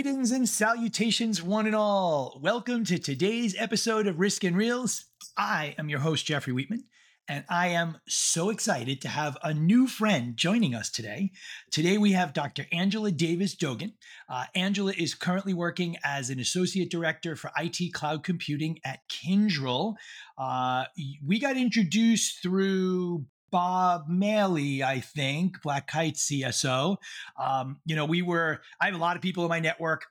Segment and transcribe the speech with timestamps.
[0.00, 2.40] Greetings and salutations, one and all.
[2.42, 5.04] Welcome to today's episode of Risk and Reels.
[5.36, 6.84] I am your host, Jeffrey Wheatman,
[7.28, 11.32] and I am so excited to have a new friend joining us today.
[11.70, 12.64] Today we have Dr.
[12.72, 13.92] Angela Davis Dogan.
[14.26, 19.96] Uh, Angela is currently working as an associate director for IT cloud computing at Kyndryl.
[20.38, 20.86] Uh,
[21.22, 26.96] we got introduced through Bob Maley, I think, Black Kite CSO.
[27.38, 30.06] Um, you know, we were, I have a lot of people in my network.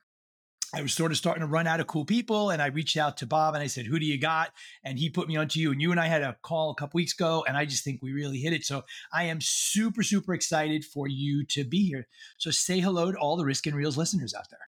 [0.72, 3.16] I was sort of starting to run out of cool people, and I reached out
[3.18, 4.52] to Bob and I said, "Who do you got?"
[4.84, 5.72] And he put me onto you.
[5.72, 8.00] And you and I had a call a couple weeks ago, and I just think
[8.02, 8.64] we really hit it.
[8.64, 12.06] So I am super, super excited for you to be here.
[12.38, 14.68] So say hello to all the Risk and Reels listeners out there.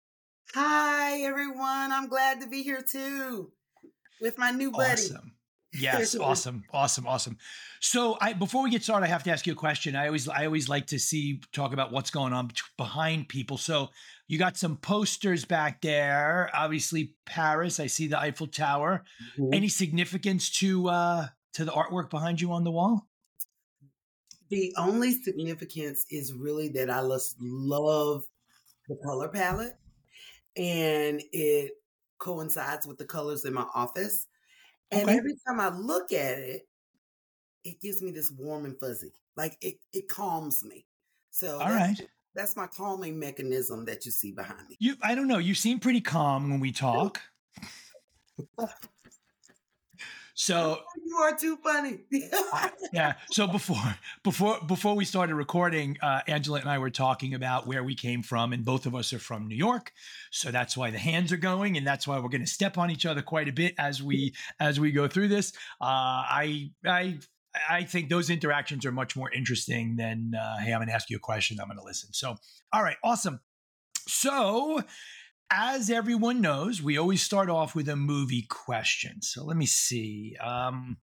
[0.54, 1.92] Hi, everyone.
[1.92, 3.52] I'm glad to be here too
[4.20, 4.92] with my new buddy.
[4.92, 5.34] Awesome.
[5.72, 7.38] Yes, awesome, awesome, awesome.
[7.80, 9.96] So, I before we get started, I have to ask you a question.
[9.96, 13.56] I always, I always like to see talk about what's going on behind people.
[13.56, 13.90] So,
[14.26, 16.50] you got some posters back there.
[16.54, 17.80] Obviously, Paris.
[17.80, 19.04] I see the Eiffel Tower.
[19.38, 19.54] Mm-hmm.
[19.54, 23.06] Any significance to uh to the artwork behind you on the wall?
[24.50, 28.24] The only significance is really that I just love
[28.88, 29.76] the color palette,
[30.56, 31.72] and it
[32.18, 34.26] coincides with the colors in my office.
[34.92, 35.16] And okay.
[35.16, 36.66] every time I look at it,
[37.64, 39.12] it gives me this warm and fuzzy.
[39.36, 40.86] Like it, it calms me.
[41.30, 42.00] So all right.
[42.34, 44.76] That's my calming mechanism that you see behind me.
[44.78, 45.38] You I don't know.
[45.38, 47.20] You seem pretty calm when we talk.
[50.40, 51.98] So you are too funny.
[52.94, 53.12] yeah.
[53.30, 53.76] So before
[54.24, 58.22] before before we started recording, uh, Angela and I were talking about where we came
[58.22, 59.92] from, and both of us are from New York.
[60.30, 62.90] So that's why the hands are going, and that's why we're going to step on
[62.90, 65.52] each other quite a bit as we as we go through this.
[65.78, 67.18] Uh, I I
[67.68, 71.10] I think those interactions are much more interesting than uh, hey, I'm going to ask
[71.10, 72.14] you a question, I'm going to listen.
[72.14, 72.36] So
[72.72, 73.40] all right, awesome.
[74.08, 74.82] So
[75.50, 79.20] as everyone knows, we always start off with a movie question.
[79.20, 80.36] So let me see.
[80.40, 80.98] Um,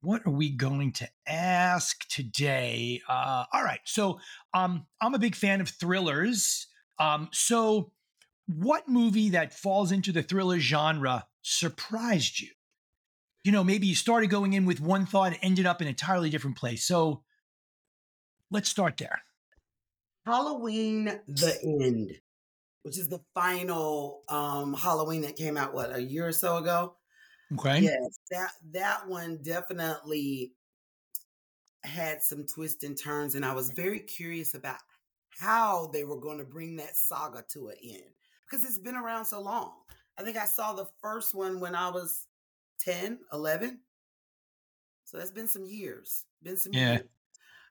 [0.00, 3.02] what are we going to ask today?
[3.08, 3.80] Uh, all right.
[3.84, 4.20] So
[4.54, 6.68] um, I'm a big fan of thrillers.
[6.98, 7.92] Um, so,
[8.46, 12.48] what movie that falls into the thriller genre surprised you?
[13.44, 15.92] You know, maybe you started going in with one thought and ended up in an
[15.92, 16.84] entirely different place.
[16.84, 17.22] So,
[18.50, 19.22] let's start there.
[20.26, 22.20] Halloween the End
[22.82, 26.94] which is the final um, Halloween that came out what a year or so ago.
[27.54, 27.80] Okay.
[27.80, 30.52] Yes, that that one definitely
[31.82, 34.78] had some twists and turns, and I was very curious about
[35.38, 38.02] how they were going to bring that saga to an end
[38.44, 39.72] because it's been around so long.
[40.18, 42.26] I think I saw the first one when I was
[42.80, 43.80] 10, 11.
[45.04, 46.24] So that's been some years.
[46.42, 46.92] Been some yeah.
[46.92, 47.08] years.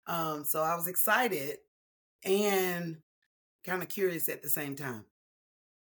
[0.07, 1.59] Um, so I was excited
[2.25, 2.99] and
[3.67, 5.05] kind of curious at the same time.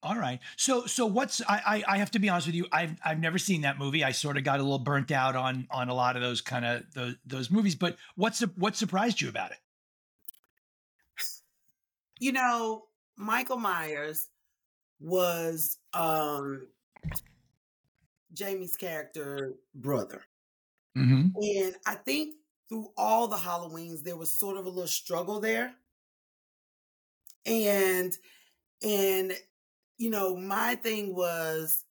[0.05, 0.41] All right.
[0.57, 2.67] So so what's I, I, I have to be honest with you.
[2.73, 4.03] I've I've never seen that movie.
[4.03, 6.65] I sort of got a little burnt out on on a lot of those kind
[6.65, 7.77] of those those movies.
[7.77, 9.59] But what's what surprised you about it?
[12.19, 12.85] You know,
[13.17, 14.29] Michael Myers
[14.99, 16.67] was um
[18.33, 20.23] Jamie's character brother.
[20.99, 21.29] Mm-hmm.
[21.41, 22.35] And I think
[22.69, 25.75] through all the Halloweens, there was sort of a little struggle there
[27.47, 28.17] and
[28.83, 29.33] and
[29.99, 31.85] you know my thing was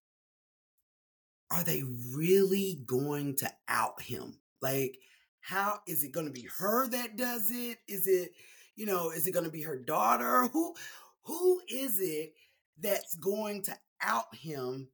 [1.50, 1.82] are they
[2.14, 4.38] really going to out him?
[4.60, 4.98] Like
[5.40, 7.78] how is it going to be her that does it?
[7.88, 8.32] Is it
[8.76, 10.48] you know is it going to be her daughter?
[10.48, 10.74] Who
[11.22, 12.34] who is it
[12.80, 14.88] that's going to out him?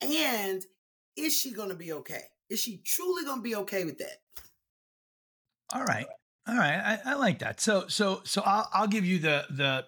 [0.00, 0.64] And
[1.16, 2.22] is she going to be okay?
[2.50, 4.18] Is she truly going to be okay with that?
[5.72, 6.06] All right
[6.46, 7.60] all right, I, I, like that.
[7.60, 9.84] So so so I'll I'll give you the the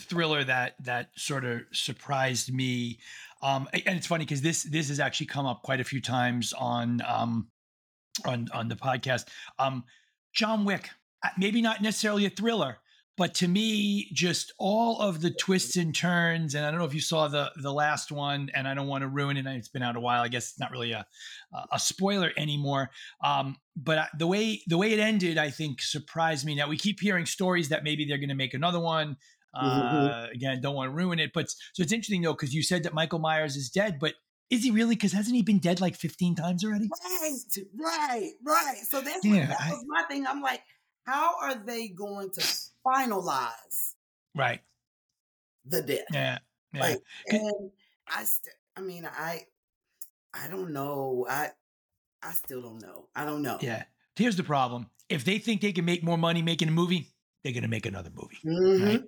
[0.00, 2.98] thriller that that sort of surprised me.
[3.42, 6.52] Um, and it's funny because this this has actually come up quite a few times
[6.52, 7.48] on um
[8.24, 9.26] on on the podcast.
[9.58, 9.84] Um,
[10.32, 10.90] John Wick,
[11.22, 12.78] uh, maybe not necessarily a thriller,
[13.18, 16.94] but to me, just all of the twists and turns, and I don't know if
[16.94, 19.44] you saw the the last one, and I don't want to ruin it.
[19.44, 20.22] It's been out a while.
[20.22, 21.04] I guess it's not really a
[21.72, 22.90] a spoiler anymore.
[23.22, 26.54] Um, but the way the way it ended, I think, surprised me.
[26.54, 29.16] Now we keep hearing stories that maybe they're going to make another one.
[29.54, 29.96] Mm-hmm.
[29.96, 32.84] Uh, again, don't want to ruin it, but so it's interesting though because you said
[32.84, 34.14] that Michael Myers is dead, but
[34.50, 34.94] is he really?
[34.94, 36.88] Because hasn't he been dead like fifteen times already?
[36.88, 37.40] Right,
[37.78, 38.76] right, right.
[38.88, 40.26] So that's yeah, what, that I, was my thing.
[40.26, 40.62] I'm like,
[41.04, 42.42] how are they going to
[42.88, 43.94] finalize
[44.34, 44.60] right
[45.64, 46.06] the death?
[46.12, 46.38] Yeah,
[46.72, 46.80] yeah.
[46.80, 47.70] Like, and
[48.14, 49.46] I, st- I mean, I,
[50.32, 51.26] I don't know.
[51.28, 51.50] I,
[52.22, 53.08] I still don't know.
[53.14, 53.58] I don't know.
[53.60, 53.84] Yeah.
[54.16, 57.08] Here's the problem: if they think they can make more money making a movie,
[57.42, 58.38] they're going to make another movie.
[58.44, 58.86] Mm-hmm.
[58.86, 59.02] Right?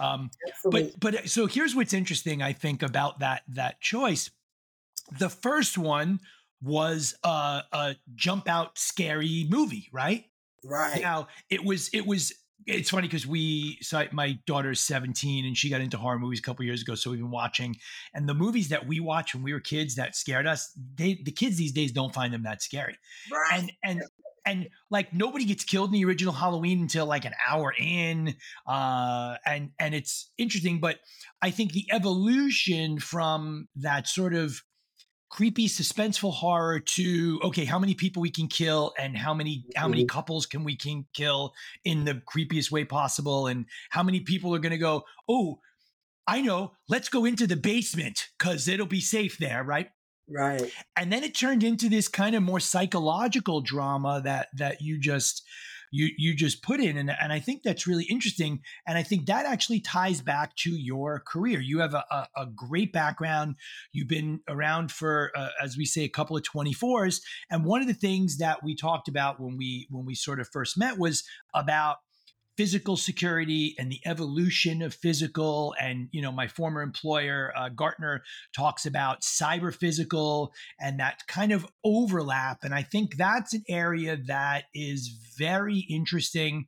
[0.00, 0.30] Um,
[0.64, 4.30] but but so here's what's interesting, I think, about that that choice.
[5.18, 6.20] The first one
[6.62, 10.24] was a, a jump out scary movie, right?
[10.64, 11.00] Right.
[11.02, 12.32] Now it was it was
[12.66, 16.42] it's funny because we so my daughter's 17 and she got into horror movies a
[16.42, 17.76] couple years ago so we've been watching
[18.14, 21.32] and the movies that we watched when we were kids that scared us they the
[21.32, 22.96] kids these days don't find them that scary
[23.32, 23.50] right.
[23.52, 24.02] and and
[24.46, 28.34] and like nobody gets killed in the original halloween until like an hour in
[28.66, 30.98] uh and and it's interesting but
[31.42, 34.62] i think the evolution from that sort of
[35.34, 39.88] creepy suspenseful horror to okay how many people we can kill and how many how
[39.88, 40.16] many mm-hmm.
[40.16, 41.52] couples can we can kill
[41.84, 45.58] in the creepiest way possible and how many people are going to go oh
[46.28, 49.90] i know let's go into the basement cuz it'll be safe there right
[50.28, 55.00] right and then it turned into this kind of more psychological drama that that you
[55.00, 55.42] just
[55.94, 59.26] you you just put in and, and i think that's really interesting and i think
[59.26, 61.60] that actually ties back to your career.
[61.60, 63.56] You have a, a, a great background.
[63.92, 67.20] You've been around for uh, as we say a couple of 24s
[67.50, 70.48] and one of the things that we talked about when we when we sort of
[70.48, 71.24] first met was
[71.54, 71.98] about
[72.56, 78.22] physical security and the evolution of physical and you know my former employer uh, gartner
[78.54, 84.16] talks about cyber physical and that kind of overlap and i think that's an area
[84.26, 86.66] that is very interesting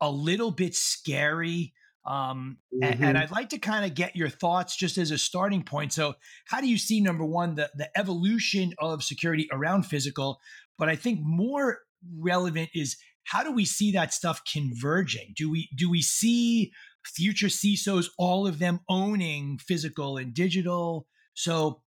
[0.00, 1.72] a little bit scary
[2.06, 2.84] um, mm-hmm.
[2.84, 5.90] and, and, I'd like to kind of get your thoughts just as a starting point.
[5.94, 6.16] So,
[6.46, 10.38] how do you see number one the the evolution of security around physical?
[10.76, 11.78] But I think more
[12.18, 15.32] relevant is how do we see that stuff converging?
[15.36, 16.72] Do we do we see
[17.04, 21.06] future CISOs, all of them owning physical and digital?
[21.34, 21.82] So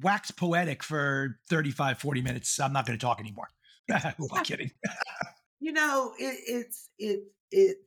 [0.00, 2.60] wax poetic for 35, 40 minutes.
[2.60, 3.48] I'm not going to talk anymore.
[4.16, 4.70] Who am kidding?
[5.60, 7.20] you know, it, it's it
[7.50, 7.78] it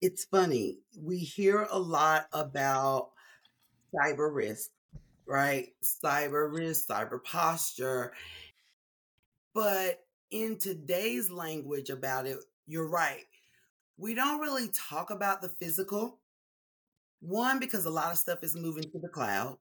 [0.00, 0.78] it's funny.
[0.98, 3.10] We hear a lot about
[3.94, 4.70] cyber risk,
[5.26, 5.68] right?
[5.84, 8.12] Cyber risk, cyber posture.
[9.54, 13.26] But in today's language about it, you're right.
[13.96, 16.18] We don't really talk about the physical.
[17.20, 19.58] One, because a lot of stuff is moving to the cloud.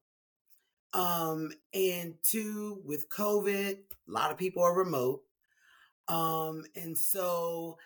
[0.94, 5.22] Um, and two, with COVID, a lot of people are remote.
[6.08, 7.78] Um, and so,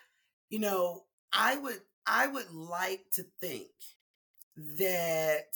[0.48, 3.68] you know, I would I would like to think
[4.78, 5.46] that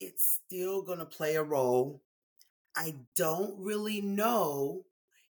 [0.00, 2.02] it's still to play a role.
[2.76, 4.84] I don't really know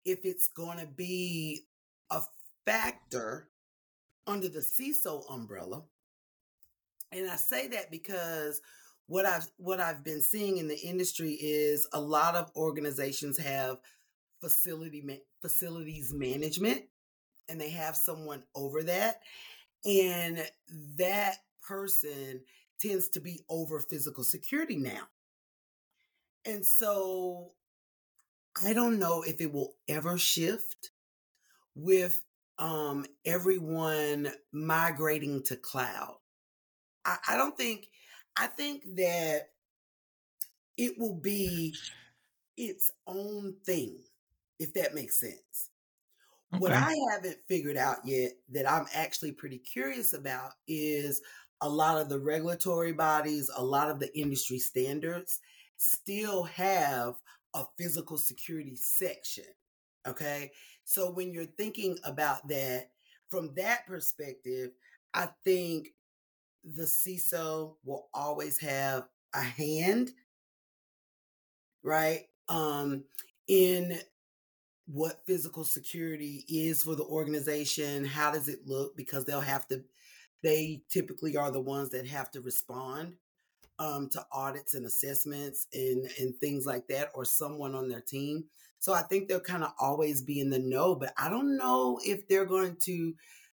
[0.05, 1.65] if it's going to be
[2.11, 2.21] a
[2.65, 3.49] factor
[4.27, 5.83] under the CISO umbrella.
[7.11, 8.61] And I say that because
[9.07, 13.77] what I've what I've been seeing in the industry is a lot of organizations have
[14.41, 16.83] facility facilities management
[17.47, 19.21] and they have someone over that
[19.85, 20.45] and
[20.97, 22.41] that person
[22.79, 25.03] tends to be over physical security now.
[26.45, 27.51] And so
[28.63, 30.91] I don't know if it will ever shift
[31.75, 32.21] with
[32.57, 36.15] um, everyone migrating to cloud.
[37.03, 37.89] I, I don't think,
[38.37, 39.49] I think that
[40.77, 41.75] it will be
[42.57, 43.99] its own thing,
[44.59, 45.69] if that makes sense.
[46.53, 46.61] Okay.
[46.61, 51.21] What I haven't figured out yet that I'm actually pretty curious about is
[51.61, 55.39] a lot of the regulatory bodies, a lot of the industry standards
[55.77, 57.15] still have
[57.55, 59.45] a physical security section.
[60.05, 60.51] Okay.
[60.83, 62.91] So when you're thinking about that
[63.29, 64.71] from that perspective,
[65.13, 65.87] I think
[66.63, 70.11] the CISO will always have a hand,
[71.83, 72.25] right?
[72.49, 73.05] Um,
[73.47, 73.97] in
[74.87, 78.05] what physical security is for the organization.
[78.05, 78.95] How does it look?
[78.95, 79.83] Because they'll have to,
[80.43, 83.15] they typically are the ones that have to respond
[83.79, 88.45] um, to audits and assessments and and things like that, or someone on their team.
[88.79, 91.99] So I think they'll kind of always be in the know, but I don't know
[92.03, 93.13] if they're going to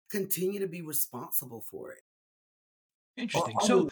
[0.10, 2.02] continue to be responsible for it.
[3.16, 3.56] Interesting.
[3.62, 3.90] Or, so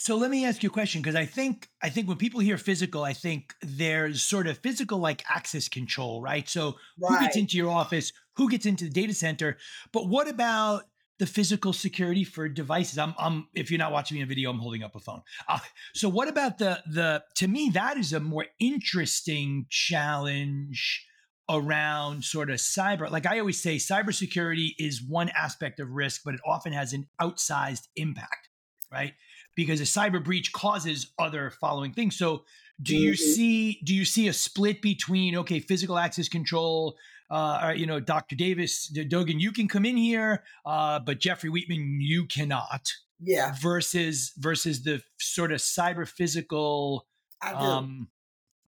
[0.00, 2.56] so let me ask you a question because I think I think when people hear
[2.56, 6.48] physical, I think there's sort of physical like access control, right?
[6.48, 7.10] So right.
[7.10, 9.58] who gets into your office, who gets into the data center,
[9.92, 10.84] but what about
[11.20, 12.98] the physical security for devices.
[12.98, 15.20] I'm, I'm if you're not watching me in a video, I'm holding up a phone.
[15.46, 15.58] Uh,
[15.94, 17.22] so what about the the?
[17.36, 21.06] To me, that is a more interesting challenge
[21.50, 23.10] around sort of cyber.
[23.10, 27.06] Like I always say, cybersecurity is one aspect of risk, but it often has an
[27.20, 28.48] outsized impact,
[28.90, 29.12] right?
[29.54, 32.16] Because a cyber breach causes other following things.
[32.16, 32.44] So
[32.82, 33.32] do you mm-hmm.
[33.34, 36.96] see do you see a split between okay physical access control
[37.30, 38.34] uh, you know, Dr.
[38.34, 42.92] Davis, Dogan, you can come in here, uh, but Jeffrey Wheatman, you cannot.
[43.20, 43.54] Yeah.
[43.60, 47.06] Versus versus the sort of cyber physical
[47.42, 48.08] I um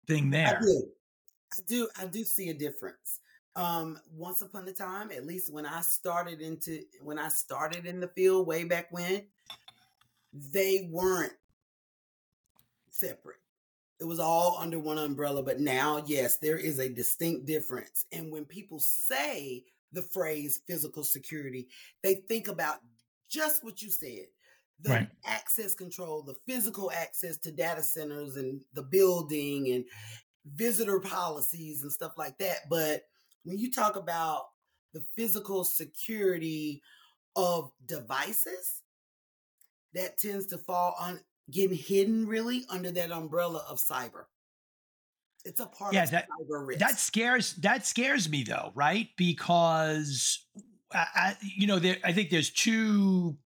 [0.07, 0.59] thing I there.
[0.61, 0.83] do.
[1.53, 1.89] I do.
[1.99, 3.19] I do see a difference.
[3.55, 7.99] Um, once upon a time, at least when I started into when I started in
[7.99, 9.23] the field way back when,
[10.33, 11.33] they weren't
[12.89, 13.38] separate.
[13.99, 15.43] It was all under one umbrella.
[15.43, 18.05] But now, yes, there is a distinct difference.
[18.11, 21.67] And when people say the phrase physical security,
[22.01, 22.79] they think about
[23.29, 24.27] just what you said
[24.81, 25.09] the Right.
[25.25, 29.83] access control, the physical access to data centers and the building and
[30.45, 32.69] visitor policies and stuff like that.
[32.69, 33.03] But
[33.43, 34.51] when you talk about
[34.93, 36.81] the physical security
[37.35, 38.83] of devices,
[39.93, 41.19] that tends to fall on
[41.51, 44.25] getting hidden really under that umbrella of cyber.
[45.45, 46.79] It's a part Yeah, of that- cyber risk.
[46.79, 49.09] That scares that scares me though, right?
[49.17, 50.45] Because
[50.93, 53.37] I, I, you know, there, I think there's two.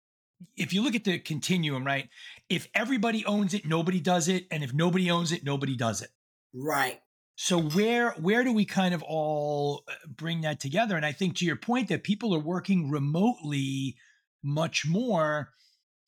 [0.57, 2.09] If you look at the continuum, right?
[2.49, 6.11] If everybody owns it, nobody does it, and if nobody owns it, nobody does it.
[6.55, 7.01] right.
[7.37, 10.97] So where where do we kind of all uh, bring that together?
[10.97, 13.97] And I think to your point that people are working remotely
[14.43, 15.51] much more.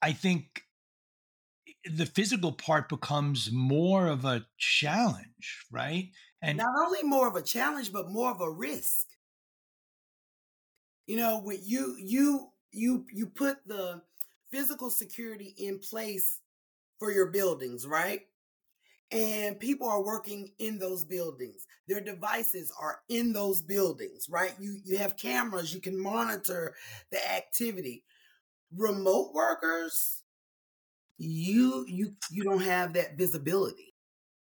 [0.02, 0.63] I think
[1.84, 6.10] the physical part becomes more of a challenge, right?
[6.42, 9.06] And Not only more of a challenge, but more of a risk.
[11.06, 14.02] You know, when you you you you put the
[14.50, 16.40] physical security in place
[16.98, 18.22] for your buildings, right?
[19.10, 21.66] And people are working in those buildings.
[21.86, 24.54] Their devices are in those buildings, right?
[24.58, 26.74] You you have cameras, you can monitor
[27.10, 28.04] the activity.
[28.76, 30.23] Remote workers,
[31.18, 33.94] you you you don't have that visibility.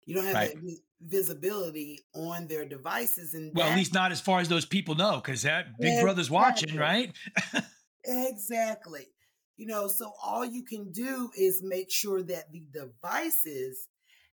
[0.04, 0.54] You don't have Right.
[0.54, 4.64] that vi- visibility on their devices, and well, at least not as far as those
[4.64, 7.12] people know, because that Big Brother's watching, right?
[8.04, 9.06] exactly.
[9.56, 13.88] You know, so all you can do is make sure that the devices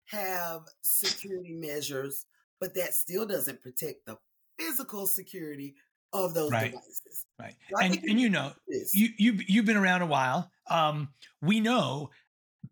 [0.06, 2.24] have security measures,
[2.60, 4.16] but that still doesn't protect the
[4.58, 5.74] physical security
[6.12, 6.72] of those Right.
[6.72, 7.24] devices.
[7.38, 7.56] Right.
[7.70, 8.52] So And and you know,
[8.92, 10.50] you you you've been around a while.
[10.68, 12.10] Um, we know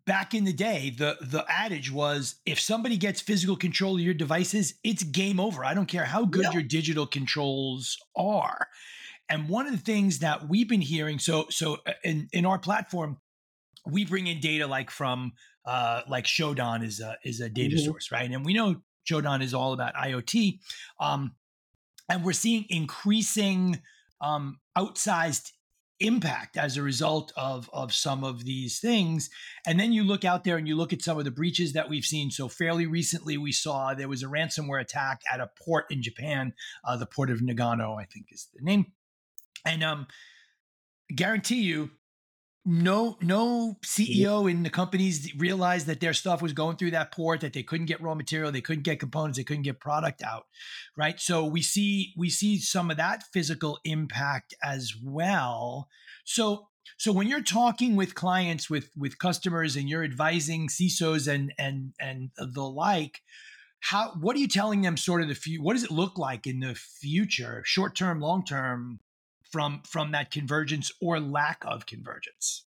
[0.05, 4.13] back in the day, the the adage was if somebody gets physical control of your
[4.13, 5.65] devices, it's game over.
[5.65, 6.51] I don't care how good Yeah.
[6.53, 8.67] your digital controls are.
[9.29, 12.59] And one of the things that we've been hearing, so so uh, in in our
[12.59, 13.19] platform,
[13.85, 15.33] we bring in data like from
[15.65, 17.79] uh, like Shodan is a is a data Mhm.
[17.79, 18.29] source, right?
[18.31, 20.59] And we know Shodan is all about IoT,
[20.99, 21.35] um,
[22.09, 23.81] and we're seeing increasing
[24.21, 25.51] um, outsized
[25.99, 29.29] impact as a result of of some of these things.
[29.65, 31.89] And then you look out there and you look at some of the breaches that
[31.89, 32.29] we've seen.
[32.29, 36.53] So fairly recently, we saw there was a ransomware attack at a port in Japan,
[36.83, 38.93] uh, the port of Nagano, I think is the name.
[39.65, 40.07] And um,
[41.13, 41.89] guarantee you,
[42.69, 44.03] no no mm-hmm.
[44.03, 47.63] CEO in the companies realized that their stuff was going through that port, that they
[47.63, 50.47] couldn't get raw material, they couldn't get components, they couldn't get product out,
[50.97, 51.17] right?
[51.17, 55.87] So we see we see some of that physical impact as well.
[56.25, 61.53] So so when you're talking with clients, with with customers, and you're advising CISOs and
[61.57, 63.21] and and the like,
[63.79, 64.97] how what are you telling them?
[64.97, 65.63] Sort of the few.
[65.63, 68.99] What does it look like in the future, short term, long term,
[69.51, 72.65] from from that convergence or lack of convergence?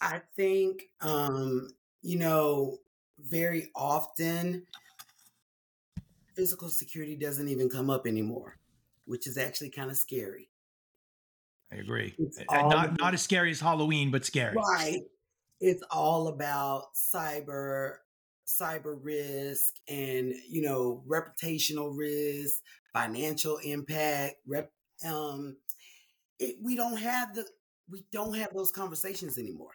[0.00, 1.68] I think, um,
[2.02, 2.78] you know,
[3.18, 4.66] very often
[6.34, 8.56] physical security doesn't even come up anymore,
[9.04, 10.48] which is actually kind of scary.
[11.72, 12.14] I agree.
[12.18, 14.56] It's Uh, Not about- not as scary as Halloween, but scary.
[14.56, 15.02] Right.
[15.60, 17.98] It's all about cyber
[18.46, 22.60] cyber risk and you know reputational risk,
[22.92, 24.36] financial impact.
[24.46, 24.72] Rep,
[25.04, 25.56] um,
[26.40, 27.46] it, we don't have the
[27.88, 29.72] we don't have those conversations anymore.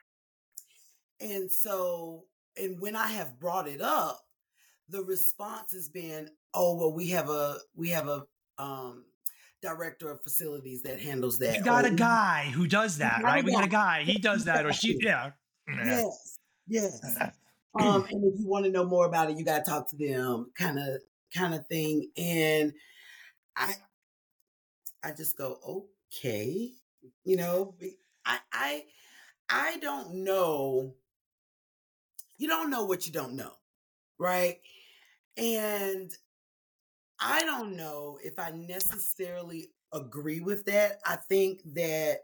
[1.21, 2.23] And so,
[2.57, 4.19] and when I have brought it up,
[4.89, 8.23] the response has been, "Oh, well, we have a we have a
[8.57, 9.05] um,
[9.61, 13.43] director of facilities that handles that." We got or a guy who does that, right?
[13.43, 14.03] We got a guy.
[14.03, 14.11] guy.
[14.11, 14.97] He does that, or she.
[15.01, 15.31] Yeah.
[15.67, 17.01] Yes, yes.
[17.79, 19.97] um, and if you want to know more about it, you got to talk to
[19.97, 21.01] them, kind of,
[21.33, 22.09] kind of thing.
[22.17, 22.73] And
[23.55, 23.73] I,
[25.03, 26.71] I just go, okay,
[27.23, 27.75] you know,
[28.25, 28.83] I, I,
[29.49, 30.93] I don't know.
[32.37, 33.53] You don't know what you don't know,
[34.19, 34.57] right?
[35.37, 36.11] And
[37.19, 40.99] I don't know if I necessarily agree with that.
[41.05, 42.19] I think that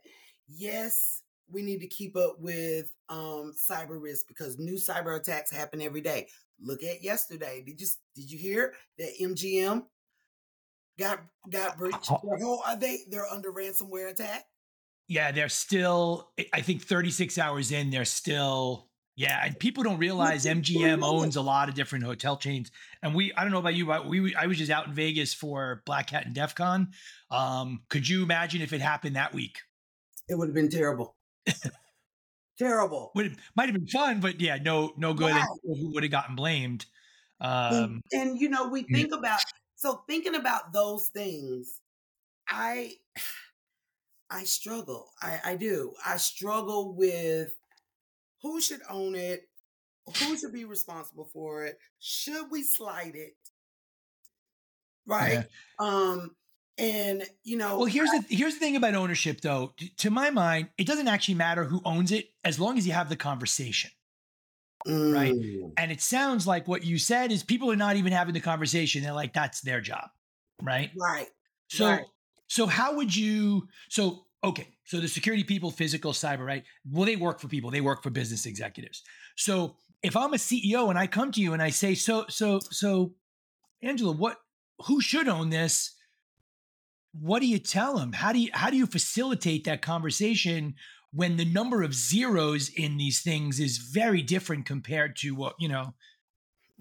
[0.50, 5.82] yes, we need to keep up with um, cyber risk because new cyber attacks happen
[5.82, 6.28] every day.
[6.62, 7.64] Look at yesterday.
[7.66, 9.84] Did you did you hear that MGM
[11.02, 12.12] got got breached?
[12.12, 12.20] Oh.
[12.24, 14.46] Their whole- are they they're under ransomware attack?
[15.08, 16.32] yeah, they're still.
[16.54, 18.88] I think 36 hours in, they're still.
[19.18, 22.72] Yeah, and people don't realize MGM owns a lot of different hotel chains.
[23.04, 25.34] And we, I don't know about you, but we, I was just out in Vegas
[25.34, 26.92] for Black Hat and DEF CON.
[27.30, 29.58] Um, could you imagine if it happened that week?
[30.30, 31.18] It would have been terrible.
[32.58, 33.12] terrible.
[33.16, 35.32] Would might have been fun, but yeah, no, no good.
[35.32, 35.58] Wow.
[35.66, 36.86] Who would have gotten blamed?
[37.42, 39.42] Um, and, and you know, we think about
[39.82, 41.80] so thinking about those things.
[42.48, 42.94] I
[44.30, 45.10] I struggle.
[45.24, 45.94] I, I do.
[46.06, 47.52] I struggle with
[48.44, 49.50] who should own it,
[50.06, 53.36] who should be responsible for it, should we slide it,
[55.08, 55.32] right?
[55.32, 55.44] Yeah.
[55.80, 56.36] Um,
[56.78, 59.74] and you know, well, here's the here's the thing about ownership, though.
[59.98, 63.10] To my mind, it doesn't actually matter who owns it as long as you have
[63.10, 63.90] the conversation.
[64.88, 65.14] Mm.
[65.14, 65.72] Right.
[65.78, 69.04] And it sounds like what you said is people are not even having the conversation.
[69.04, 70.06] They're like, that's their job.
[70.62, 70.92] Right.
[70.98, 71.28] Right.
[71.70, 72.06] So right.
[72.48, 73.68] So how would you?
[73.90, 76.64] So okay, so the security people, physical, cyber, right?
[76.90, 77.72] Well, they work for people.
[77.72, 79.04] They work for business executives.
[79.38, 82.60] So if I'm a CEO and I come to you and I say, so so
[82.60, 83.14] so,
[83.82, 84.38] Angela, what?
[84.88, 85.96] Who should own this?
[87.14, 88.14] What do you tell them?
[88.14, 90.76] How do you how do you facilitate that conversation
[91.14, 95.68] when the number of zeros in these things is very different compared to what you
[95.68, 95.94] know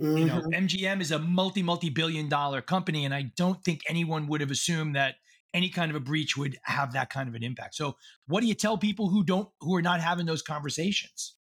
[0.00, 0.16] Mm-hmm.
[0.16, 1.00] You know, MGM mm-hmm.
[1.00, 4.96] is a multi multi billion dollar company, and I don't think anyone would have assumed
[4.96, 5.16] that
[5.52, 7.75] any kind of a breach would have that kind of an impact.
[7.75, 7.96] So,
[8.26, 11.34] what do you tell people who don't who are not having those conversations?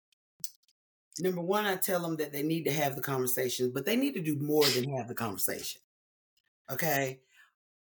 [1.19, 4.13] Number one, I tell them that they need to have the conversation, but they need
[4.15, 5.81] to do more than have the conversation.
[6.71, 7.19] Okay.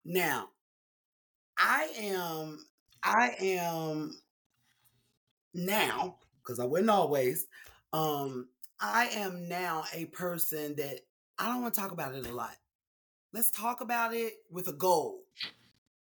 [0.05, 0.49] Now,
[1.59, 2.67] I am
[3.03, 4.19] I am
[5.57, 7.47] now, because I wouldn't always,
[7.93, 8.49] um,
[8.81, 11.01] I am now a person that
[11.39, 12.57] I don't want to talk about it a lot.
[13.33, 15.23] Let's talk about it with a goal.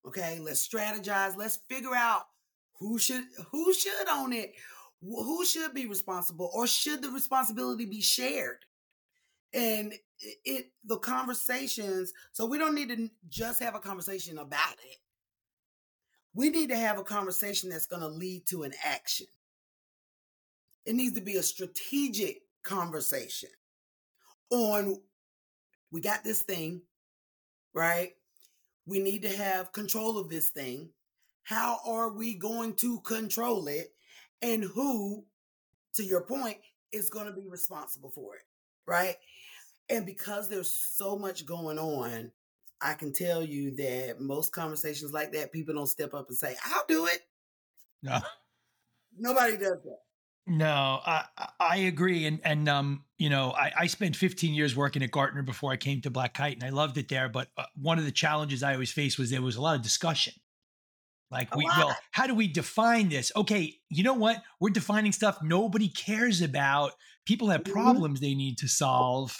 [0.06, 1.36] Okay, let's strategize.
[1.36, 2.22] Let's figure out
[2.78, 4.54] who should who should own it,
[5.02, 8.58] who should be responsible, or should the responsibility be shared?
[9.52, 12.12] And it, it the conversations.
[12.32, 14.98] So we don't need to just have a conversation about it.
[16.34, 19.26] We need to have a conversation that's going to lead to an action.
[20.86, 23.50] It needs to be a strategic conversation
[24.50, 25.00] on
[25.92, 26.82] we got this thing,
[27.74, 28.12] right?
[28.86, 30.90] We need to have control of this thing.
[31.42, 33.92] How are we going to control it?
[34.42, 35.24] And who,
[35.94, 36.58] to your point,
[36.92, 38.42] is going to be responsible for it,
[38.86, 39.16] right?
[39.88, 42.32] And because there's so much going on,
[42.80, 46.56] I can tell you that most conversations like that, people don't step up and say,
[46.64, 47.20] I'll do it.
[48.02, 48.20] No.
[49.18, 50.00] Nobody does that.
[50.46, 51.24] No, I
[51.58, 55.42] I agree, and and um, you know, I, I spent 15 years working at Gartner
[55.42, 57.28] before I came to Black Kite, and I loved it there.
[57.28, 59.82] But uh, one of the challenges I always faced was there was a lot of
[59.82, 60.34] discussion.
[61.32, 63.32] Like we, well, how do we define this?
[63.34, 64.40] Okay, you know what?
[64.60, 66.92] We're defining stuff nobody cares about.
[67.24, 67.72] People have mm-hmm.
[67.72, 69.36] problems they need to solve.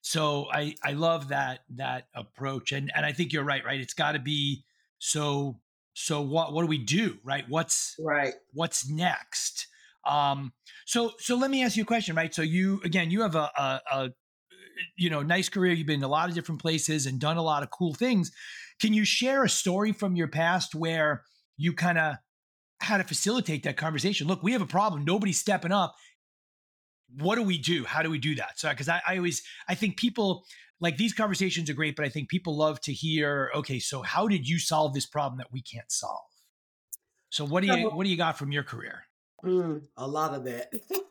[0.00, 3.62] So I I love that that approach, and and I think you're right.
[3.62, 4.64] Right, it's got to be
[4.98, 5.60] so.
[5.92, 7.18] So what what do we do?
[7.22, 8.32] Right, what's right?
[8.54, 9.66] What's next?
[10.06, 10.52] Um,
[10.86, 12.34] so so let me ask you a question, right?
[12.34, 14.10] So you again, you have a, a, a
[14.96, 15.72] you know nice career.
[15.72, 18.32] You've been in a lot of different places and done a lot of cool things.
[18.80, 21.24] Can you share a story from your past where
[21.56, 22.16] you kind of
[22.80, 24.26] how to facilitate that conversation?
[24.26, 25.04] Look, we have a problem.
[25.04, 25.94] Nobody's stepping up.
[27.18, 27.84] What do we do?
[27.84, 28.58] How do we do that?
[28.58, 30.44] So, because I, I always I think people
[30.80, 34.28] like these conversations are great, but I think people love to hear, okay, so how
[34.28, 36.20] did you solve this problem that we can't solve?
[37.30, 39.05] So what do you what do you got from your career?
[39.44, 40.72] Mm, a lot of that.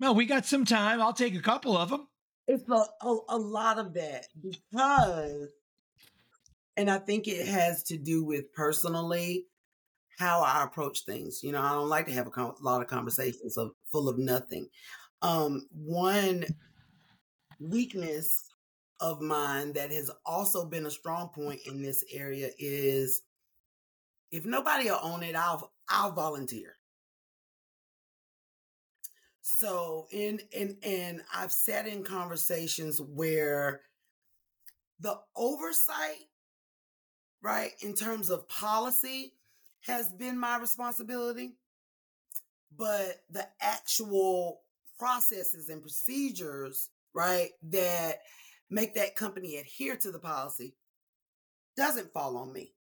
[0.00, 1.00] well, we got some time.
[1.00, 2.08] I'll take a couple of them.
[2.48, 5.48] It's a, a, a lot of that because,
[6.76, 9.46] and I think it has to do with personally
[10.18, 11.42] how I approach things.
[11.42, 14.18] You know, I don't like to have a com- lot of conversations of full of
[14.18, 14.68] nothing.
[15.22, 16.44] Um, one
[17.60, 18.50] weakness
[19.00, 23.22] of mine that has also been a strong point in this area is
[24.30, 26.76] if nobody will own it, I'll I'll volunteer.
[29.42, 33.82] So in in and I've sat in conversations where
[35.00, 36.26] the oversight,
[37.42, 39.34] right, in terms of policy
[39.86, 41.54] has been my responsibility,
[42.76, 44.62] but the actual
[44.98, 48.20] processes and procedures, right, that
[48.68, 50.74] make that company adhere to the policy
[51.76, 52.75] doesn't fall on me.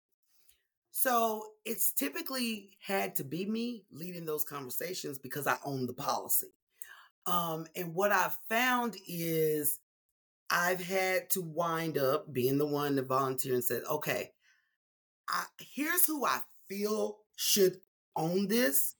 [0.96, 6.54] So it's typically had to be me leading those conversations because I own the policy.
[7.26, 9.80] Um, and what I've found is
[10.52, 14.34] I've had to wind up being the one to volunteer and said, okay,
[15.28, 17.78] I, here's who I feel should
[18.16, 18.94] own this.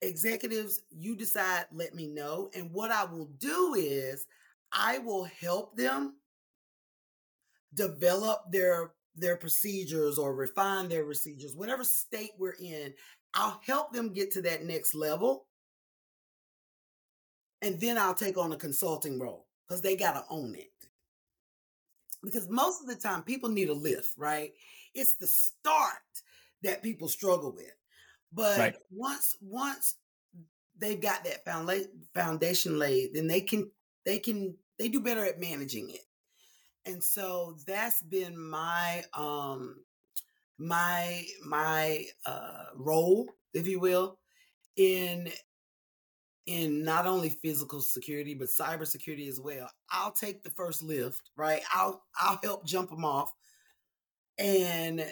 [0.00, 2.50] Executives, you decide, let me know.
[2.54, 4.24] And what I will do is
[4.72, 6.14] I will help them
[7.74, 12.94] develop their their procedures or refine their procedures, whatever state we're in,
[13.34, 15.46] I'll help them get to that next level.
[17.60, 20.68] And then I'll take on a consulting role because they got to own it.
[22.22, 24.52] Because most of the time, people need a lift, right?
[24.94, 25.92] It's the start
[26.62, 27.72] that people struggle with.
[28.32, 28.76] But right.
[28.90, 29.96] once once
[30.78, 31.44] they've got that
[32.14, 33.70] foundation laid, then they can
[34.04, 36.00] they can they do better at managing it.
[36.84, 39.84] And so that's been my um
[40.58, 44.18] my my uh role, if you will,
[44.76, 45.30] in
[46.46, 49.70] in not only physical security but cybersecurity as well.
[49.90, 51.62] I'll take the first lift, right?
[51.72, 53.32] I'll I'll help jump them off
[54.38, 55.06] and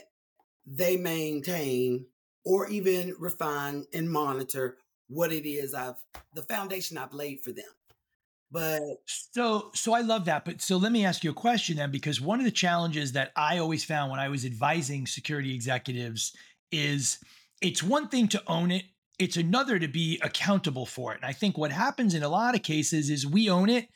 [0.67, 2.07] they maintain
[2.45, 4.79] or even refine and monitor
[5.09, 5.97] what it is I've
[6.35, 7.65] the foundation I've laid for them.
[8.53, 10.45] But so so I love that.
[10.45, 13.31] But so let me ask you a question then, because one of the challenges that
[13.37, 16.35] I always found when I was advising security executives
[16.73, 17.19] is
[17.61, 18.85] it's one thing to own it,
[19.19, 21.17] it's another to be accountable for it.
[21.17, 23.89] And I think what happens in a lot of cases is we own it,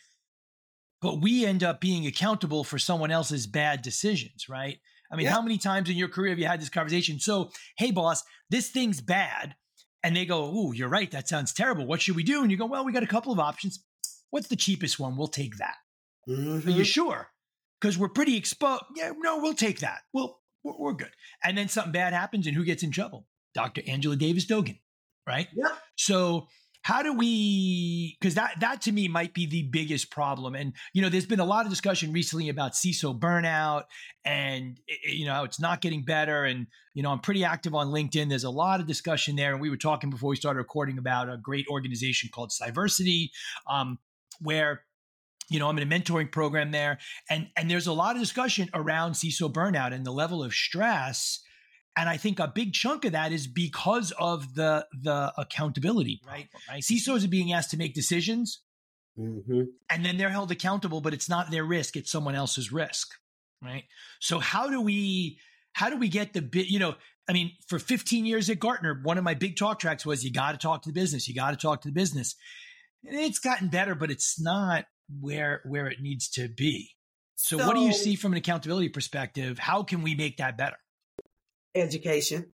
[1.01, 4.79] but we end up being accountable for someone else's bad decisions, right?
[5.11, 5.33] I mean, yeah.
[5.33, 7.19] how many times in your career have you had this conversation?
[7.19, 9.55] So, hey, boss, this thing's bad.
[10.03, 11.11] And they go, Oh, you're right.
[11.11, 11.87] That sounds terrible.
[11.87, 12.43] What should we do?
[12.43, 13.83] And you go, Well, we got a couple of options
[14.35, 15.17] What's the cheapest one?
[15.17, 15.77] We'll take that.
[16.29, 16.69] Mm-hmm.
[16.69, 17.29] Are you sure?
[17.81, 18.83] Because we're pretty exposed.
[18.97, 20.01] Yeah, no, we'll take that.
[20.13, 21.13] Well, we're, we're, good.
[21.45, 23.29] And then something bad happens, and who gets in trouble?
[23.55, 23.83] Dr.
[23.87, 24.81] Angela Davis Dogan,
[25.25, 25.47] right?
[25.55, 25.69] Yeah.
[25.95, 26.49] So
[26.83, 31.01] how do we because that that to me might be the biggest problem and you
[31.01, 33.85] know there's been a lot of discussion recently about ciso burnout
[34.23, 38.29] and you know it's not getting better and you know i'm pretty active on linkedin
[38.29, 41.31] there's a lot of discussion there and we were talking before we started recording about
[41.31, 43.31] a great organization called Cyversity
[43.67, 43.99] um,
[44.41, 44.83] where
[45.51, 48.69] you know i'm in a mentoring program there and and there's a lot of discussion
[48.75, 51.41] around ciso burnout and the level of stress
[51.97, 56.49] and i think a big chunk of that is because of the the accountability right,
[56.69, 56.83] right?
[56.83, 58.63] cisos are being asked to make decisions
[59.19, 59.63] mm-hmm.
[59.91, 63.15] and then they're held accountable but it's not their risk it's someone else's risk
[63.63, 63.85] right
[64.21, 65.39] so how do we
[65.73, 66.95] how do we get the bit you know
[67.29, 70.33] i mean for 15 years at gartner one of my big talk tracks was you
[70.33, 72.35] got to talk to the business you got to talk to the business
[73.05, 74.85] it's gotten better, but it's not
[75.21, 76.91] where where it needs to be.
[77.37, 79.59] So, so, what do you see from an accountability perspective?
[79.59, 80.77] How can we make that better?
[81.75, 82.53] Education.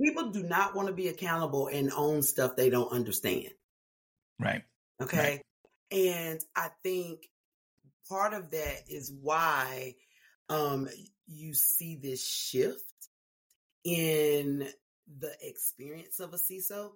[0.00, 3.50] People do not want to be accountable and own stuff they don't understand.
[4.38, 4.62] Right.
[5.02, 5.42] Okay.
[5.92, 5.98] Right.
[5.98, 7.26] And I think
[8.08, 9.96] part of that is why
[10.48, 10.88] um,
[11.26, 12.84] you see this shift
[13.84, 14.66] in
[15.18, 16.92] the experience of a CISO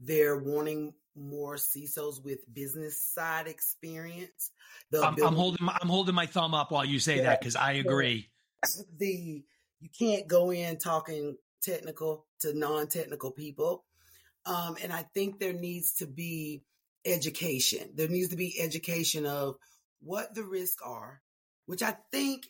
[0.00, 4.50] they're wanting more CISOs with business side experience.
[4.94, 7.22] I'm, I'm, holding my, I'm holding my thumb up while you say yeah.
[7.24, 8.28] that because I agree.
[8.98, 9.42] The
[9.80, 13.86] you can't go in talking technical to non-technical people,
[14.44, 16.62] um, and I think there needs to be
[17.06, 17.92] education.
[17.94, 19.56] There needs to be education of
[20.02, 21.22] what the risks are,
[21.64, 22.48] which I think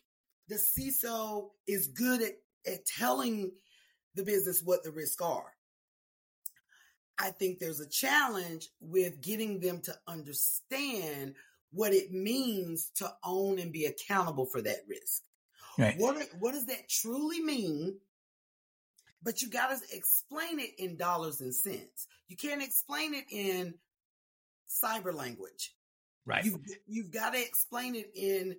[0.48, 2.32] the CISO is good at,
[2.66, 3.52] at telling
[4.16, 5.52] the business what the risks are.
[7.20, 11.34] I think there's a challenge with getting them to understand
[11.72, 15.22] what it means to own and be accountable for that risk.
[15.78, 15.96] Right.
[15.98, 17.96] What, what does that truly mean?
[19.22, 22.08] But you got to explain it in dollars and cents.
[22.28, 23.74] You can't explain it in
[24.68, 25.74] cyber language.
[26.24, 26.44] Right.
[26.44, 28.56] You've, you've got to explain it in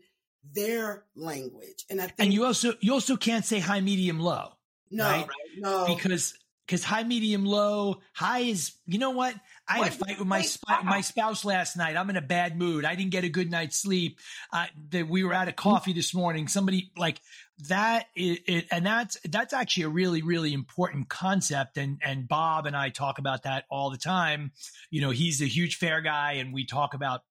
[0.53, 1.85] their language.
[1.89, 4.49] And I think, and you also, you also can't say high, medium, low.
[4.91, 5.27] No, right?
[5.57, 5.95] no.
[5.95, 6.35] Because
[6.71, 9.35] because high, medium, low, high is, you know what?
[9.67, 11.97] I had a fight with my sp- my spouse last night.
[11.97, 12.85] I'm in a bad mood.
[12.85, 14.19] I didn't get a good night's sleep.
[14.53, 16.47] Uh, that we were out of coffee this morning.
[16.47, 17.19] Somebody like
[17.67, 21.77] that, it, it, and that's that's actually a really really important concept.
[21.77, 24.53] And and Bob and I talk about that all the time.
[24.91, 27.23] You know, he's a huge FAIR guy, and we talk about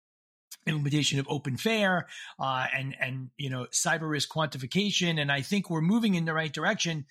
[0.66, 2.06] implementation of open FAIR
[2.38, 5.18] uh, and and you know cyber risk quantification.
[5.18, 7.06] And I think we're moving in the right direction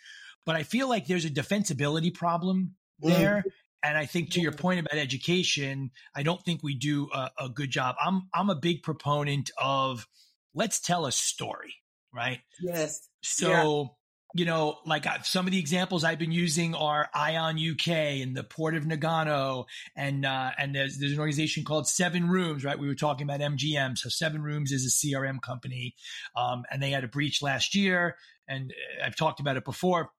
[0.49, 3.15] but I feel like there's a defensibility problem mm.
[3.15, 3.43] there.
[3.45, 3.51] Mm.
[3.83, 7.49] And I think to your point about education, I don't think we do a, a
[7.49, 7.97] good job.
[8.03, 10.07] I'm I'm a big proponent of
[10.55, 11.75] let's tell a story,
[12.11, 12.39] right?
[12.63, 13.07] Yes.
[13.21, 13.95] So
[14.33, 17.87] you know, like uh, some of the examples I've been using are Ion UK
[18.23, 22.79] and the Port of Nagano, and uh, and there's there's an organization called SevenRooms, right?
[22.79, 25.93] We were talking about MGM, so SevenRooms is a CRM company,
[26.35, 30.09] um, and they had a breach last year, and uh, I've talked about it before.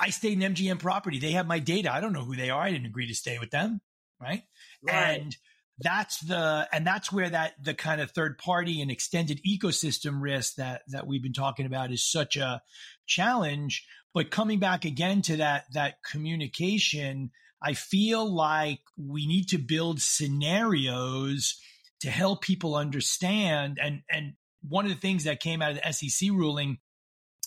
[0.00, 1.18] I stayed in MGM property.
[1.18, 1.92] They have my data.
[1.92, 2.62] I don't know who they are.
[2.62, 3.80] I didn't agree to stay with them,
[4.20, 4.42] right?
[4.82, 5.20] right.
[5.20, 5.36] And
[5.78, 10.56] that's the and that's where that the kind of third party and extended ecosystem risk
[10.56, 12.60] that that we've been talking about is such a
[13.06, 17.30] challenge but coming back again to that that communication
[17.62, 21.58] i feel like we need to build scenarios
[22.00, 24.34] to help people understand and and
[24.68, 26.78] one of the things that came out of the SEC ruling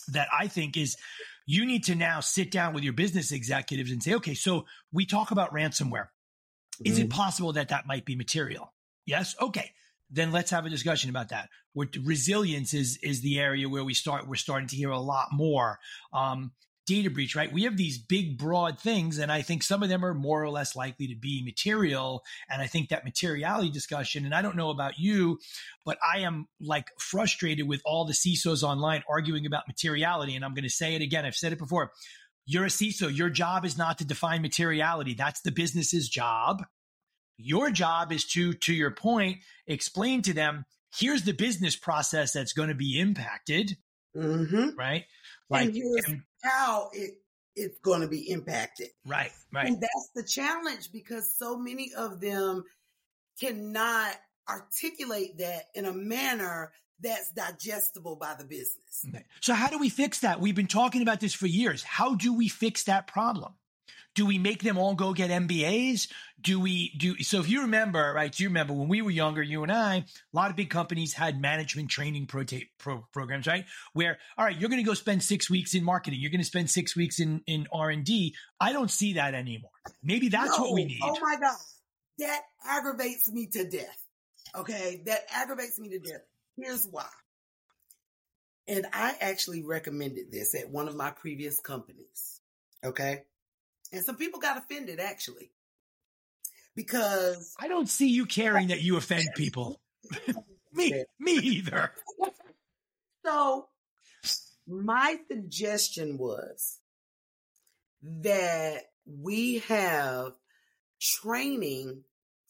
[0.08, 0.96] that I think is
[1.46, 5.04] you need to now sit down with your business executives and say, okay, so we
[5.04, 6.08] talk about ransomware.
[6.84, 7.08] Is it mm-hmm.
[7.10, 8.72] possible that that might be material?
[9.06, 9.36] Yes.
[9.40, 9.72] Okay.
[10.10, 11.48] Then let's have a discussion about that.
[11.72, 14.28] Where resilience is is the area where we start.
[14.28, 15.78] We're starting to hear a lot more.
[16.12, 16.52] Um,
[16.86, 17.52] data breach, right?
[17.52, 20.50] We have these big, broad things, and I think some of them are more or
[20.50, 22.22] less likely to be material.
[22.50, 25.38] And I think that materiality discussion, and I don't know about you,
[25.84, 30.36] but I am like frustrated with all the CISOs online arguing about materiality.
[30.36, 31.24] And I'm going to say it again.
[31.24, 31.92] I've said it before.
[32.46, 33.14] You're a CISO.
[33.14, 35.14] Your job is not to define materiality.
[35.14, 36.64] That's the business's job.
[37.38, 40.66] Your job is to, to your point, explain to them,
[40.96, 43.76] here's the business process that's going to be impacted.
[44.16, 44.78] Mm-hmm.
[44.78, 45.04] Right.
[45.50, 47.14] Like and and, how it,
[47.56, 48.88] it's going to be impacted.
[49.06, 49.32] Right.
[49.52, 49.66] Right.
[49.66, 52.64] And that's the challenge because so many of them
[53.40, 54.14] cannot
[54.48, 59.04] articulate that in a manner that's digestible by the business.
[59.40, 60.40] So, how do we fix that?
[60.40, 61.82] We've been talking about this for years.
[61.82, 63.54] How do we fix that problem?
[64.14, 66.08] Do we make them all go get MBAs?
[66.40, 67.40] Do we do so?
[67.40, 68.30] If you remember, right?
[68.30, 71.12] Do you remember when we were younger, you and I, a lot of big companies
[71.12, 72.44] had management training pro,
[72.78, 73.64] pro programs, right?
[73.92, 76.20] Where, all right, you're going to go spend six weeks in marketing.
[76.20, 78.34] You're going to spend six weeks in, in R and D.
[78.60, 79.70] I don't see that anymore.
[80.02, 80.64] Maybe that's no.
[80.64, 81.00] what we need.
[81.02, 81.56] Oh my God.
[82.18, 84.04] That aggravates me to death.
[84.54, 85.02] Okay.
[85.06, 86.22] That aggravates me to death
[86.56, 87.08] Here's why.
[88.66, 92.40] And I actually recommended this at one of my previous companies.
[92.84, 93.22] Okay.
[93.96, 95.50] And some people got offended actually.
[96.76, 99.80] Because I don't see you caring that you offend people.
[100.72, 101.92] me, me either.
[103.26, 103.68] So
[104.68, 106.78] my suggestion was
[108.02, 110.32] that we have
[111.00, 112.02] training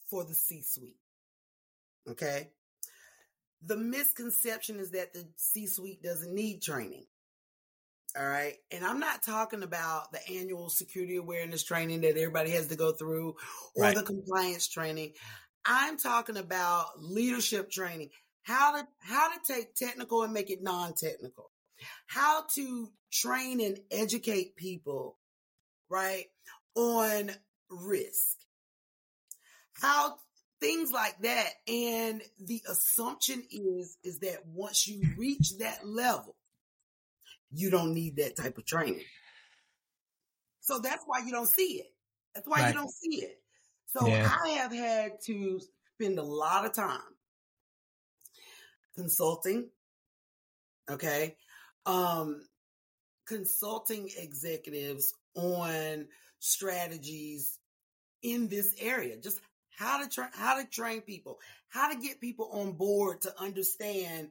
[0.09, 0.97] for the C suite.
[2.09, 2.49] Okay
[3.65, 7.05] the misconception is that the C suite doesn't need training.
[8.17, 8.55] All right.
[8.71, 12.93] And I'm not talking about the annual security awareness training that everybody has to go
[12.93, 13.35] through
[13.75, 13.95] or right.
[13.95, 15.13] the compliance training.
[15.65, 18.11] I'm talking about leadership training,
[18.43, 21.51] how to, how to take technical and make it non-technical,
[22.07, 25.17] how to train and educate people,
[25.89, 26.25] right,
[26.75, 27.31] on
[27.69, 28.37] risk,
[29.73, 30.15] how
[30.61, 31.49] things like that.
[31.67, 36.37] And the assumption is, is that once you reach that level,
[37.55, 39.03] you don't need that type of training.
[40.61, 41.93] So that's why you don't see it.
[42.33, 42.67] That's why right.
[42.67, 43.39] you don't see it.
[43.87, 44.29] So yeah.
[44.43, 45.61] I have had to
[45.93, 46.99] spend a lot of time
[48.95, 49.69] consulting.
[50.89, 51.35] Okay.
[51.85, 52.41] Um,
[53.25, 56.07] consulting executives on
[56.39, 57.59] strategies
[58.23, 59.17] in this area.
[59.17, 59.39] Just
[59.77, 61.39] how to train, how to train people,
[61.69, 64.29] how to get people on board to understand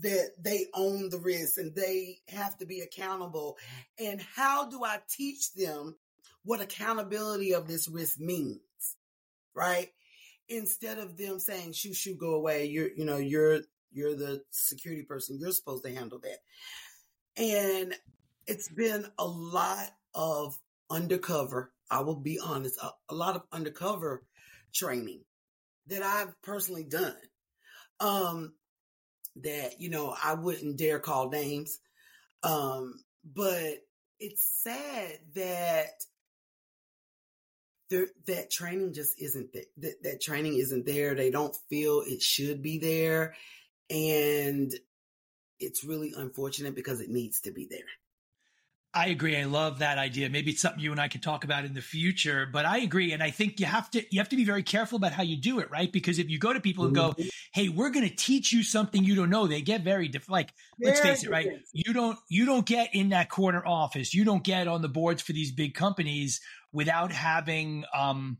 [0.00, 3.56] that they own the risk and they have to be accountable.
[3.98, 5.96] And how do I teach them
[6.44, 8.60] what accountability of this risk means?
[9.54, 9.88] Right.
[10.48, 12.66] Instead of them saying, shoo, shoo, go away.
[12.66, 13.60] You're, you know, you're,
[13.92, 15.38] you're the security person.
[15.40, 16.38] You're supposed to handle that.
[17.42, 17.94] And
[18.46, 20.56] it's been a lot of
[20.90, 21.72] undercover.
[21.90, 24.22] I will be honest, a, a lot of undercover
[24.74, 25.22] training
[25.88, 27.16] that I've personally done.
[28.00, 28.52] Um,
[29.44, 31.78] that, you know, I wouldn't dare call names.
[32.42, 33.78] Um, but
[34.20, 36.04] it's sad that
[37.90, 39.62] there, that training just isn't there.
[39.78, 41.14] That, that training isn't there.
[41.14, 43.34] They don't feel it should be there.
[43.90, 44.72] And
[45.58, 47.80] it's really unfortunate because it needs to be there.
[48.94, 49.36] I agree.
[49.36, 50.30] I love that idea.
[50.30, 53.12] Maybe it's something you and I could talk about in the future, but I agree.
[53.12, 55.36] And I think you have to, you have to be very careful about how you
[55.36, 55.92] do it, right?
[55.92, 57.28] Because if you go to people and go, mm-hmm.
[57.52, 60.32] Hey, we're going to teach you something you don't know, they get very different.
[60.32, 61.48] Like, let's face it, right?
[61.72, 64.14] You don't, you don't get in that corner office.
[64.14, 66.40] You don't get on the boards for these big companies
[66.72, 68.38] without having, um,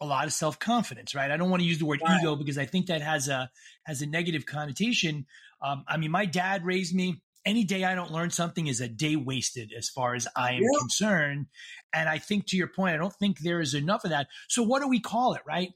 [0.00, 1.30] a lot of self confidence, right?
[1.30, 2.20] I don't want to use the word right.
[2.20, 3.50] ego because I think that has a
[3.84, 5.26] has a negative connotation.
[5.62, 8.88] Um, I mean, my dad raised me any day I don't learn something is a
[8.88, 10.70] day wasted as far as I am Yep.
[10.78, 11.46] concerned.
[11.92, 14.28] And I think to your point, I don't think there is enough of that.
[14.48, 15.70] So what do we call it, right?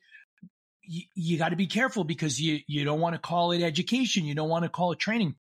[0.83, 4.25] You, you got to be careful because you you don't want to call it education.
[4.25, 5.35] You don't want to call it training.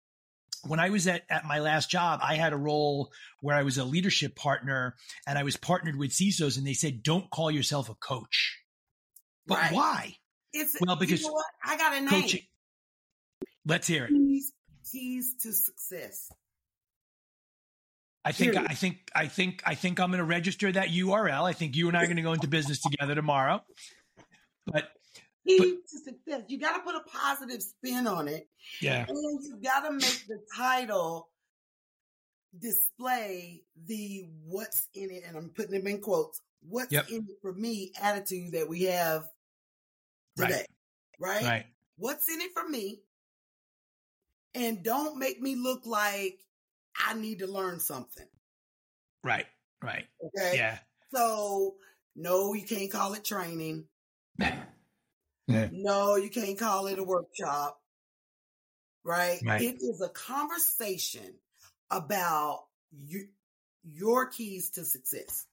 [0.63, 3.11] When I was at, at my last job, I had a role
[3.41, 4.95] where I was a leadership partner
[5.27, 8.59] and I was partnered with CISOs and they said, don't call yourself a coach.
[9.45, 9.73] But Right.
[9.73, 10.15] why?
[10.53, 11.43] It's Well, because you know?
[11.63, 12.09] I got a name.
[12.09, 12.41] Coaching.
[13.67, 14.11] Let's hear it.
[14.91, 16.29] Keys, to success.
[18.23, 18.71] I think Period.
[18.71, 21.43] I think I think I think I'm going to register that URL.
[21.43, 23.63] I think you and I are going to go into business together tomorrow.
[24.65, 24.89] But
[25.47, 26.41] Keys to success.
[26.47, 28.47] You got to put a positive spin on it,
[28.81, 31.29] yeah, and you got to make the title
[32.57, 36.41] display the "what's in it," and I'm putting them in quotes.
[36.67, 37.09] What's Yep.
[37.09, 39.29] in it for me attitude that we have
[40.35, 40.47] Right.
[40.47, 40.65] today,
[41.19, 41.43] right?
[41.43, 41.65] right,
[41.97, 43.03] What's in it for me?
[44.55, 46.39] And don't make me look like
[47.05, 48.25] I need to learn something.
[49.23, 49.45] right,
[49.83, 50.05] right.
[50.23, 50.57] Okay.
[50.57, 50.77] Yeah.
[51.13, 51.75] So
[52.15, 53.85] no, you can't call it training.
[55.47, 55.69] Yeah.
[55.71, 57.79] No, you can't call it a workshop.
[59.03, 59.39] Right?
[59.45, 59.61] Right.
[59.61, 61.35] It is a conversation
[61.91, 63.27] about you,
[63.83, 65.45] your keys to success.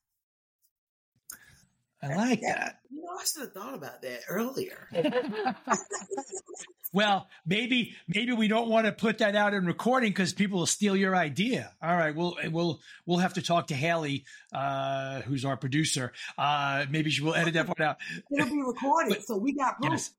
[2.02, 2.80] I like that.
[2.90, 4.88] You know, I should have thought about that earlier.
[6.94, 10.66] Well, maybe maybe we don't want to put that out in recording because people will
[10.66, 11.72] steal your idea.
[11.82, 16.12] All right, we'll we'll we'll have to talk to Haley, uh, who's our producer.
[16.36, 17.96] Uh, maybe she will edit that part out.
[18.30, 19.92] It'll be recorded, But- so we got proof.
[19.92, 20.10] Yes.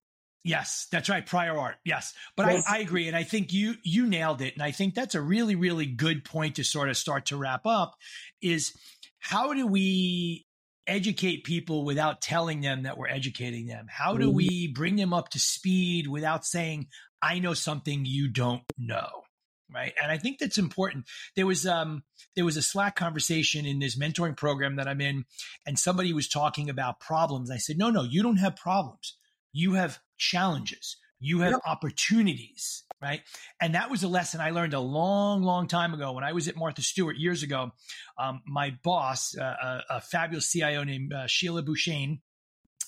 [0.45, 1.25] Yes, that's right.
[1.25, 1.75] Prior art.
[1.85, 2.13] Yes.
[2.35, 2.65] But Yes.
[2.67, 3.07] I, I agree.
[3.07, 4.53] And I think you, you nailed it.
[4.55, 7.65] And I think that's a really, really good point to sort of start to wrap
[7.65, 7.95] up
[8.41, 8.77] is
[9.19, 10.45] how do we
[10.87, 13.87] educate people without telling them that we're educating them?
[13.89, 14.33] How do Mhm.
[14.33, 16.87] we bring them up to speed without saying,
[17.21, 19.23] I know something you don't know?
[19.69, 19.93] Right.
[20.01, 21.05] And I think that's important.
[21.35, 22.03] There was, um,
[22.35, 25.25] there was a Slack conversation in this mentoring program that I'm in,
[25.65, 27.49] and somebody was talking about problems.
[27.49, 29.17] I said, no, no, you don't have problems
[29.55, 31.61] you have challenges you have Yep.
[31.65, 33.21] opportunities right?
[33.61, 36.13] And that was a lesson i learned a long long time ago.
[36.13, 37.71] When i was at martha stewart years ago
[38.17, 42.19] um, my boss uh, a, a fabulous cio named uh, sheila bouchain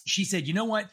[0.08, 0.90] she said you know what?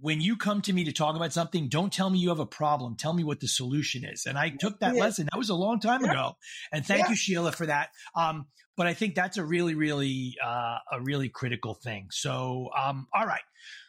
[0.00, 2.46] When you come to me to talk about something don't tell me you have a
[2.46, 2.94] problem.
[2.96, 4.26] Tell me what the solution is.
[4.26, 5.02] And i took that Yeah.
[5.04, 5.28] lesson.
[5.32, 6.10] That was a long time Yeah.
[6.10, 6.36] ago.
[6.72, 7.10] And thank Yeah.
[7.10, 7.88] you sheila for that.
[8.14, 12.08] Um, but i think that's a really really uh, a really critical thing.
[12.10, 13.42] So um, all right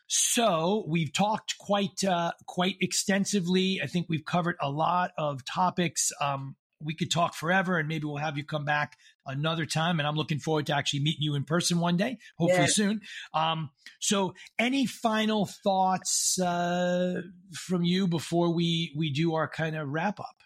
[0.10, 3.80] so we've talked quite uh, quite extensively.
[3.82, 6.12] I think we've covered a lot of topics.
[6.20, 10.00] Um, we could talk forever, and maybe we'll have you come back another time.
[10.00, 13.02] And I'm looking forward to actually meeting you in person one day, hopefully soon.
[13.36, 13.70] Um,
[14.00, 17.22] so, any final thoughts uh,
[17.54, 20.38] from you before we we do our kind of wrap up?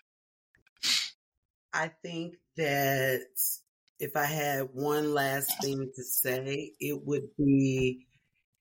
[1.72, 3.22] I think that
[3.98, 8.08] if I had one last thing to say, it would be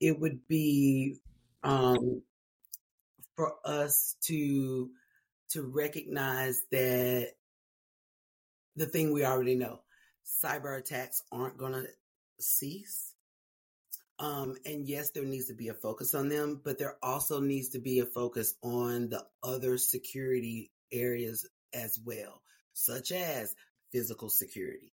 [0.03, 1.17] it would be
[1.63, 2.23] um,
[3.37, 4.91] for us to
[5.51, 7.29] to recognize that
[8.75, 9.81] the thing we already know,
[10.43, 11.87] cyber attacks aren't going to
[12.41, 13.13] cease.
[14.19, 17.71] Um, and yes, there needs to be a focus on them, but there also needs
[17.71, 23.55] to be a focus on the other security areas as well, such as
[23.93, 24.93] physical security.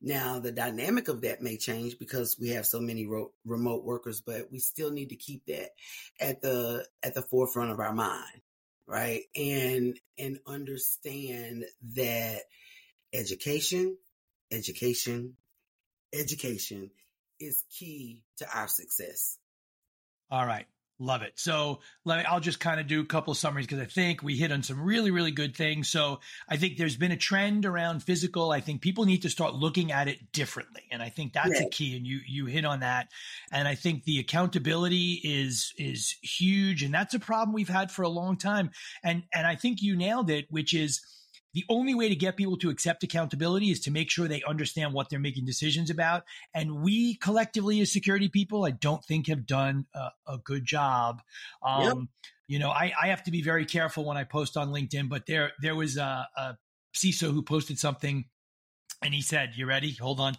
[0.00, 4.20] Now, the dynamic of that may change because we have so many ro- remote workers,
[4.20, 5.70] but we still need to keep that
[6.20, 8.42] at the at the forefront of our mind,
[8.86, 9.22] right?
[9.34, 12.42] And and understand that
[13.12, 13.96] education,
[14.52, 15.36] education,
[16.12, 16.90] education
[17.40, 19.38] is key to our success.
[20.30, 20.66] All right.
[21.00, 21.34] Love it.
[21.36, 24.20] So let me, I'll just kind of do a couple of summaries because I think
[24.20, 25.88] we hit on some really, really good things.
[25.88, 28.50] So I think there's been a trend around physical.
[28.50, 30.82] I think people need to start looking at it differently.
[30.90, 31.96] And I think that's a key.
[31.96, 33.08] And you, you hit on that.
[33.52, 36.82] And I think the accountability is, is huge.
[36.82, 38.70] And that's a problem we've had for a long time.
[39.04, 41.00] And, and I think you nailed it, which is,
[41.54, 44.92] the only way to get people to accept accountability is to make sure they understand
[44.92, 46.24] what they're making decisions about.
[46.54, 51.22] And we collectively, as security people, I don't think have done a, a good job.
[51.66, 51.96] Um, Yep.
[52.48, 55.26] You know, I, I have to be very careful when I post on LinkedIn, but
[55.26, 56.56] there there was a, a
[56.96, 58.24] CISO who posted something,
[59.02, 59.92] and he said, "You ready?
[60.00, 60.34] Hold on."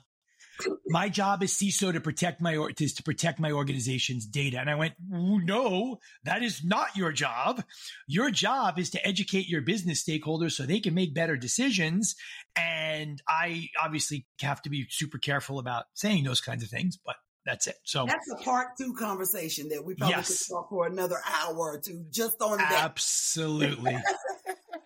[0.87, 4.69] My job as CISO to protect my or- is to protect my organization's data, and
[4.69, 7.63] I went, "No, that is not your job.
[8.07, 12.15] Your job is to educate your business stakeholders so they can make better decisions."
[12.55, 17.15] And I obviously have to be super careful about saying those kinds of things, but
[17.45, 17.77] that's it.
[17.83, 20.45] So That's a part two conversation that we probably Yes.
[20.47, 22.71] could talk for another hour or two just on that.
[22.83, 23.95] absolutely.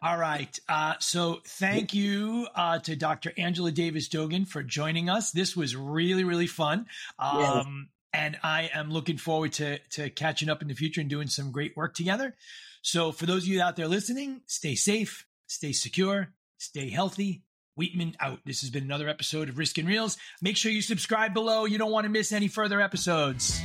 [0.04, 0.60] All right.
[0.68, 3.32] Uh, so thank you uh, to Dr.
[3.38, 5.32] Angela Davis Dogan for joining us.
[5.32, 6.88] This was really, really fun.
[7.18, 7.66] Um, yes.
[8.14, 11.54] And I am looking forward to, to catching up in the future and doing some
[11.54, 12.36] great work together.
[12.82, 17.44] So for those of you out there listening, stay safe, stay secure, stay healthy.
[17.80, 18.40] Wheatman out.
[18.46, 20.18] This has been another episode of Risk and Reels.
[20.42, 21.66] Make sure you subscribe below.
[21.66, 23.64] You don't want to miss any further episodes.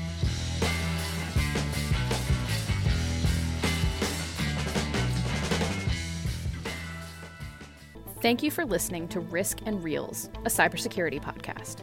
[8.20, 11.82] Thank you for listening to Risk and Reels, a cybersecurity podcast.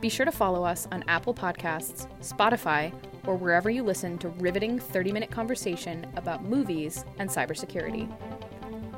[0.00, 2.92] Be sure to follow us on Apple Podcasts, Spotify,
[3.24, 8.12] or wherever you listen to riveting 30 minute conversation about movies and cybersecurity.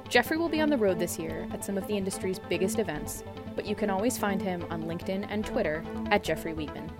[0.08, 3.22] Jeffrey will be on the road this year at some of the industry's biggest events,
[3.54, 6.90] but you can always find him on LinkedIn and Twitter at Jeffrey Wheatman.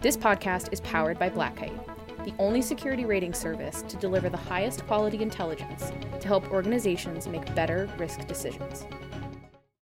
[0.00, 1.91] This podcast is powered by Black Kite
[2.24, 7.54] the only security rating service to deliver the highest quality intelligence to help organizations make
[7.54, 8.84] better risk decisions.